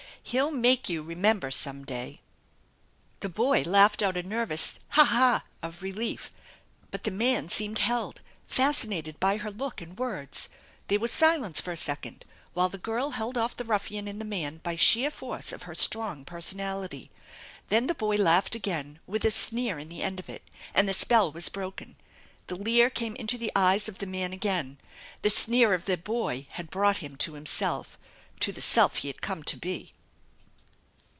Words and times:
He'll 0.23 0.51
make 0.51 0.87
you 0.87 1.01
remember 1.01 1.49
some 1.49 1.83
day!" 1.83 2.21
The 3.21 3.27
boy 3.27 3.63
laughed 3.63 4.01
out 4.03 4.15
a 4.15 4.23
nervous 4.23 4.79
ha! 4.89 5.03
ha! 5.03 5.43
of 5.63 5.81
relief, 5.81 6.31
but 6.91 7.03
the 7.03 7.11
man 7.11 7.49
seemed 7.49 7.79
held, 7.79 8.21
fascinated 8.45 9.19
by 9.19 9.37
her 9.37 9.49
look 9.51 9.81
and 9.81 9.97
words. 9.97 10.47
There 10.87 10.99
was 10.99 11.11
silence 11.11 11.59
for 11.59 11.71
a 11.73 11.75
second 11.75 12.23
while 12.53 12.69
the 12.69 12.77
girl 12.77 13.09
held 13.09 13.35
off 13.37 13.57
the 13.57 13.65
ruffian 13.65 14.07
in 14.07 14.19
the 14.19 14.23
man 14.23 14.57
by 14.63 14.75
sheer 14.75 15.09
force 15.11 15.51
of 15.51 15.63
her 15.63 15.75
strong 15.75 16.23
personality. 16.23 17.09
Then 17.69 17.87
the 17.87 17.95
boy 17.95 18.15
laughed 18.15 18.53
again, 18.55 18.99
with 19.07 19.25
a 19.25 19.31
sneer 19.31 19.79
in 19.79 19.89
the 19.89 20.03
end 20.03 20.19
of 20.19 20.29
it, 20.29 20.47
and 20.73 20.87
the 20.87 20.93
spell 20.93 21.31
was 21.31 21.49
broken. 21.49 21.95
The 22.47 22.55
leer 22.55 22.89
came 22.91 23.15
into 23.15 23.39
the 23.39 23.51
eyes 23.55 23.89
of 23.89 23.97
the 23.97 24.05
man 24.05 24.31
again. 24.33 24.77
The 25.23 25.29
sneer 25.31 25.73
of 25.73 25.85
the 25.85 25.97
boy 25.97 26.45
had 26.51 26.69
brought 26.69 26.97
him 26.97 27.17
to 27.17 27.33
himself, 27.33 27.97
to 28.39 28.51
the 28.53 28.61
self 28.61 28.97
he 28.97 29.07
had 29.09 29.21
come 29.23 29.43
to 29.43 29.57
be. 29.57 29.93